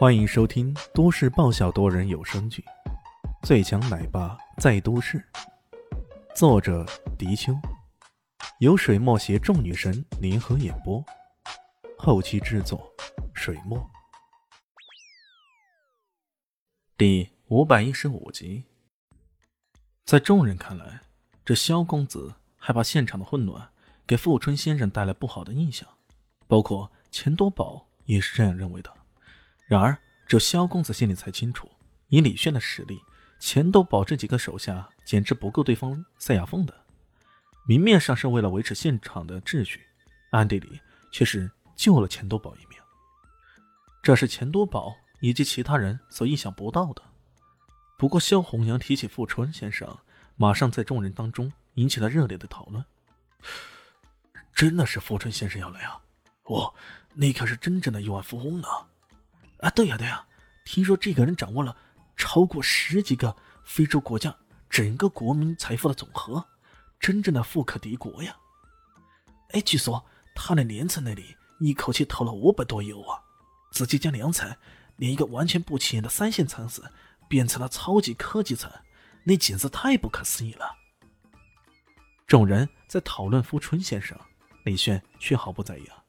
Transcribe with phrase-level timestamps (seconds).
[0.00, 2.64] 欢迎收听都市爆笑多人有声剧
[3.46, 5.18] 《最强奶爸在都市》，
[6.34, 6.86] 作者：
[7.18, 7.52] 迪秋，
[8.60, 11.04] 由水墨携众女神联合演播，
[11.98, 12.90] 后期制作：
[13.34, 13.78] 水墨。
[16.96, 18.64] 第五百一十五集，
[20.06, 21.02] 在众人看来，
[21.44, 23.68] 这萧公子害怕现场的混乱
[24.06, 25.86] 给富春先生带来不好的印象，
[26.46, 28.90] 包括钱多宝也是这样认为的。
[29.70, 29.96] 然而，
[30.26, 31.70] 这萧公子心里才清楚，
[32.08, 33.00] 以李炫的实力，
[33.38, 36.74] 钱多宝这几个手下简直不够对方塞牙缝的。
[37.68, 39.80] 明面上是为了维持现场的秩序，
[40.32, 40.80] 暗地里
[41.12, 42.76] 却是救了钱多宝一命。
[44.02, 47.00] 这是钱多宝以及其他人所意想不到的。
[47.96, 49.96] 不过，萧红阳提起富春先生，
[50.34, 52.84] 马上在众人当中引起了热烈的讨论。
[54.52, 56.02] 真的是富春先生要来啊！
[56.46, 56.74] 哇，
[57.14, 58.66] 那可是真正的亿万富翁呢！
[59.60, 60.26] 啊对呀对呀，
[60.64, 61.76] 听说这个人掌握了
[62.16, 64.34] 超过十几个非洲国家
[64.68, 66.44] 整个国民财富的总和，
[66.98, 68.36] 真正的富可敌国呀！
[69.50, 73.20] 哎，据说他的镰仓那里一口气投了五百多亿欧啊，
[73.72, 74.56] 直接将粮仓
[74.96, 76.82] 连一个完全不起眼的三线城市
[77.28, 78.70] 变成了超级科技城，
[79.24, 80.76] 那简直太不可思议了！
[82.26, 84.16] 众人在讨论富春先生，
[84.64, 86.02] 李炫却毫不在意啊，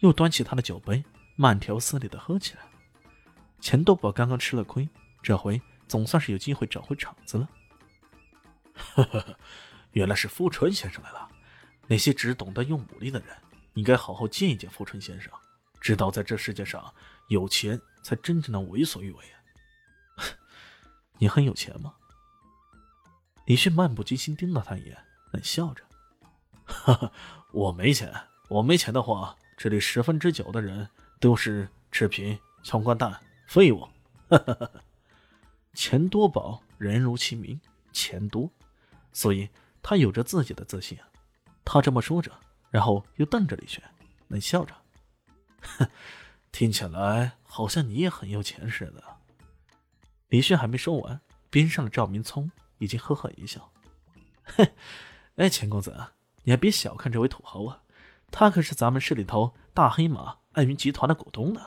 [0.00, 1.04] 又端起他的酒杯，
[1.36, 2.60] 慢条斯理的喝起来。
[3.60, 4.88] 钱多宝刚刚吃了亏，
[5.22, 7.48] 这回总算是有机会找回场子了。
[8.74, 9.38] 呵呵呵，
[9.92, 11.28] 原来是富春先生来了。
[11.86, 13.36] 那些只懂得用武力的人，
[13.74, 15.32] 应该好好见一见富春先生，
[15.80, 16.92] 知道在这世界上，
[17.28, 19.24] 有钱才真正的为所欲为！
[21.18, 21.94] 你很有钱吗？
[23.46, 24.98] 李迅漫不经心盯了他一眼，
[25.32, 25.82] 冷笑着
[26.66, 27.12] ：“哈哈，
[27.52, 28.12] 我没钱。
[28.48, 30.88] 我没钱的话，这里十分之九的人
[31.20, 33.88] 都是赤贫、穷光蛋。”废物，
[35.72, 37.58] 钱多宝人如其名，
[37.92, 38.50] 钱多，
[39.12, 39.48] 所以
[39.82, 40.98] 他有着自己的自信。
[41.64, 42.32] 他这么说着，
[42.70, 43.82] 然后又瞪着李轩，
[44.28, 44.74] 冷笑着
[45.62, 45.88] ：“哼，
[46.52, 49.02] 听起来好像你也很有钱似的。”
[50.28, 51.20] 李轩还没说完，
[51.50, 53.72] 边上的赵明聪已经呵呵一笑
[54.42, 54.68] ：“哼，
[55.36, 55.96] 哎，钱公子，
[56.42, 57.82] 你还别小看这位土豪啊，
[58.30, 61.60] 他可是咱们市里头大黑马爱云集团的股东呢。”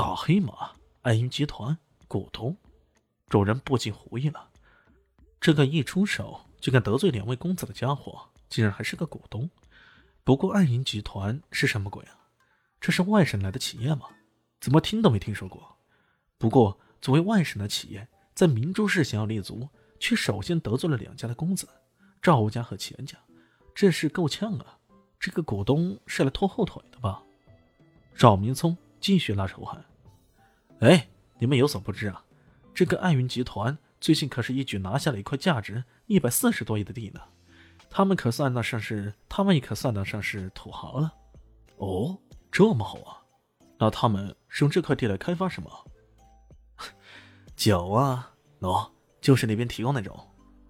[0.00, 0.70] 大黑马
[1.02, 1.76] 爱云集团
[2.08, 2.56] 股东，
[3.28, 4.48] 众人不禁狐疑了。
[5.38, 8.18] 这个一出手就敢得罪两位公子的家伙，
[8.48, 9.50] 竟然还是个股东。
[10.24, 12.16] 不过爱云集团是什么鬼啊？
[12.80, 14.06] 这是外省来的企业吗？
[14.58, 15.76] 怎么听都没听说过。
[16.38, 19.68] 不过作为外省的企业，在明珠市想要立足，
[19.98, 21.68] 却首先得罪了两家的公子，
[22.22, 23.18] 赵家和钱家，
[23.74, 24.78] 这是够呛啊！
[25.18, 27.22] 这个股东是来拖后腿的吧？
[28.16, 28.74] 赵明聪。
[29.02, 29.82] 继续拉仇恨。
[30.80, 31.08] 哎，
[31.38, 32.24] 你们有所不知啊，
[32.74, 37.20] 这个爱云集团最近可是一举拿下了一块价值一百四十多亿的地呢。
[37.90, 41.12] 他们可算得上是，他们也可算得上是土豪了。
[41.76, 42.16] 哦，
[42.50, 43.20] 这么好啊？
[43.78, 45.70] 那他们是用这块地来开发什么？
[47.54, 50.18] 酒啊，喏，就是那边提供那种，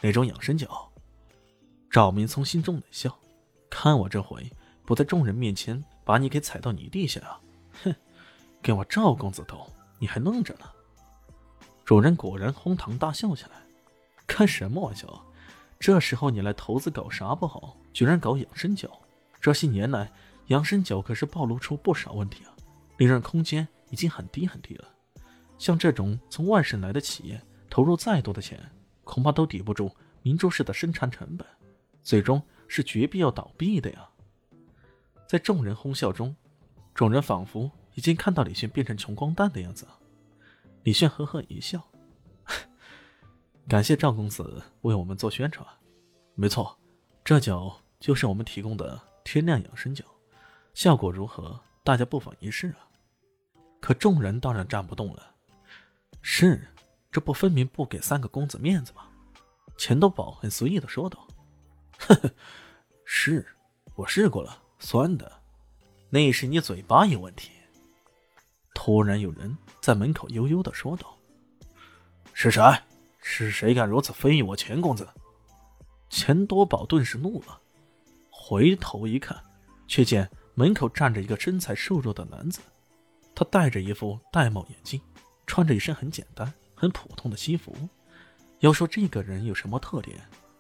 [0.01, 0.69] 那种养生酒。
[1.89, 3.17] 赵明聪心中冷笑，
[3.69, 4.51] 看我这回
[4.85, 7.41] 不在众人面前把你给踩到泥地下啊！
[7.85, 7.95] 哼。
[8.63, 9.67] 跟我赵公子斗，
[10.01, 10.65] 你还愣着呢？
[11.85, 13.51] 众人果然哄堂大笑起来。
[14.27, 15.25] 开什么玩笑？
[15.79, 17.77] 这时候你来投资搞啥不好？
[17.93, 18.91] 居然搞养生酒？
[19.41, 20.11] 这些年来，
[20.47, 22.53] 养生酒可是暴露出不少问题啊，
[22.97, 24.89] 利润空间已经很低很低了。
[25.59, 28.59] 像这种从外省来的企业，投入再多的钱，
[29.05, 31.47] 恐怕都抵不住明珠市的生产成本，
[32.03, 34.09] 最终是绝必要倒闭的呀！
[35.27, 36.35] 在众人哄笑中，
[36.95, 37.71] 众人仿佛……
[38.01, 39.87] 已经看到李炫变成穷光蛋的样子，
[40.85, 41.87] 李炫呵呵一笑，
[43.69, 45.69] 感谢赵公子为我们做宣传。
[46.35, 46.79] 没错，
[47.23, 50.03] 这酒就是我们提供的天亮养生酒，
[50.73, 51.61] 效果如何？
[51.85, 52.89] 大家不妨一试啊！
[53.81, 55.35] 可众人当然站不动了。
[56.23, 56.67] 是，
[57.13, 59.03] 这不分明不给三个公子面子吗？
[59.77, 61.29] 钱多宝很随意的说道
[62.01, 62.31] ：“呵呵，
[63.05, 63.47] 是
[63.95, 65.31] 我试过了，酸的，
[66.09, 67.51] 那是你嘴巴有问题。”
[68.83, 71.15] 突然有人在门口悠悠的说道
[72.33, 72.63] ：“是谁？
[73.21, 75.07] 是谁敢如此非议我钱公子？”
[76.09, 77.61] 钱多宝顿时怒了，
[78.31, 79.39] 回头一看，
[79.87, 82.61] 却见门口站着一个身材瘦弱的男子，
[83.35, 84.99] 他戴着一副玳瑁眼镜，
[85.47, 87.77] 穿着一身很简单、很普通的西服。
[88.61, 90.19] 要说这个人有什么特点，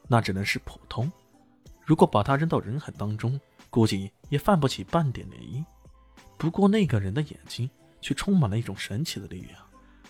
[0.08, 1.10] 那只能是普通。
[1.86, 3.40] 如果把他扔到人海当中，
[3.70, 5.64] 估计也泛不起半点涟漪。
[6.36, 7.70] 不过那个人的眼睛……
[8.00, 9.60] 却充满了一种神奇的力量，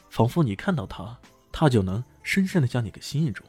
[0.08, 1.19] 仿佛你看到他，
[1.52, 3.44] 他就能深深的将你给吸引住。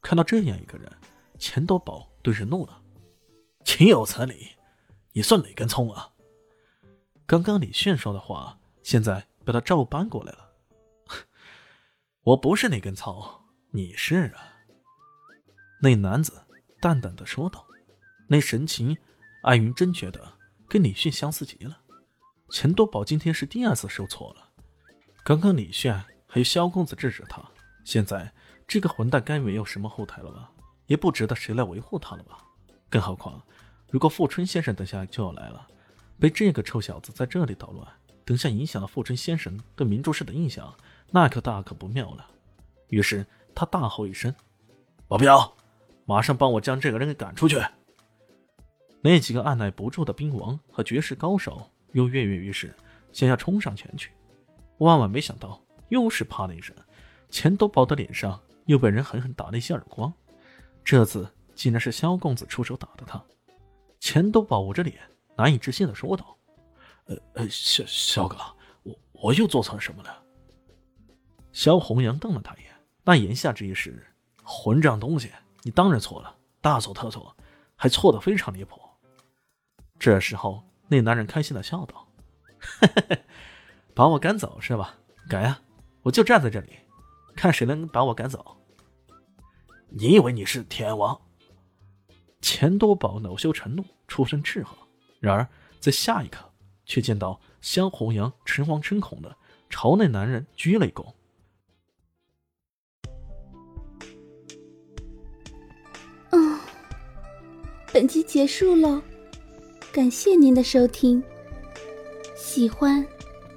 [0.00, 0.90] 看到这样一个人，
[1.38, 2.82] 钱多宝顿时怒了
[3.64, 4.48] ：“岂有此理！
[5.12, 6.08] 你算哪根葱啊？”
[7.26, 10.52] 刚刚李炫说的话，现在被他照搬过来了。
[12.22, 14.52] 我不是那根草，你是啊。
[15.80, 16.32] 那男子
[16.80, 17.66] 淡淡的说道，
[18.28, 18.96] 那神情，
[19.42, 20.32] 艾云真觉得
[20.68, 21.81] 跟李炫相似极了。
[22.52, 24.46] 钱多宝今天是第二次受挫了，
[25.24, 25.94] 刚刚李炫
[26.26, 27.42] 还有萧公子制止他，
[27.82, 28.30] 现在
[28.68, 30.52] 这个混蛋该没有什么后台了吧？
[30.86, 32.36] 也不值得谁来维护他了吧？
[32.90, 33.42] 更何况，
[33.88, 35.66] 如果富春先生等下就要来了，
[36.20, 37.88] 被这个臭小子在这里捣乱，
[38.22, 40.76] 等下影响了富春先生对明珠市的印象，
[41.10, 42.28] 那可大可不妙了。
[42.88, 44.32] 于是他大吼一声
[45.08, 45.54] ：“保镖！”
[46.04, 47.58] 马上帮我将这个人给赶出去！
[49.00, 52.74] 那几个按耐不住的兵王和绝世高手又跃跃欲试，
[53.12, 54.10] 想要冲上前去。
[54.78, 56.74] 万万没想到，又是啪的一声，
[57.28, 60.12] 钱多宝的脸上又被人狠狠打了一下耳光。
[60.84, 63.22] 这次竟然是萧公子出手打的他。
[64.00, 64.98] 钱多宝捂着脸，
[65.36, 66.36] 难以置信的说道
[67.06, 68.36] ：“呃呃，萧萧哥，
[68.82, 70.22] 我我又做错了什么了？”
[71.52, 72.74] 萧红阳瞪了他一眼，
[73.04, 74.04] 那言下之意是：
[74.42, 75.30] 混账东西！
[75.62, 77.36] 你当然错了，大错特错，
[77.76, 78.80] 还错得非常离谱。
[80.00, 82.06] 这时候，那男人开心的笑道
[83.96, 84.94] ：“把我赶走是吧？
[85.26, 85.58] 赶呀！
[86.02, 86.72] 我就站在这里，
[87.34, 88.58] 看谁能把我赶走。
[89.88, 91.18] 你以为你是天王？”
[92.42, 94.76] 钱多宝恼羞成怒，出声斥喝。
[95.18, 95.48] 然而，
[95.80, 96.44] 在下一刻，
[96.84, 99.34] 却见到萧红阳诚惶诚恐的
[99.70, 101.14] 朝那男人鞠了一躬。
[107.94, 109.02] 本集结束喽，
[109.92, 111.22] 感谢您的收听。
[112.34, 113.06] 喜欢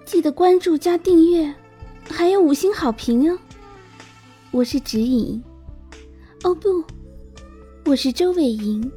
[0.04, 1.56] 记得关注加订阅，
[2.10, 3.40] 还有五星好评哦。
[4.52, 5.42] 我是指引，
[6.44, 6.84] 哦不，
[7.86, 8.92] 我是周伟莹，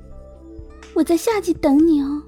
[0.94, 2.20] 我在下集等你哦。